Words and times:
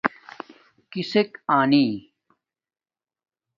کِسݵک 0.91 1.29
آنݵ؟ 1.59 1.87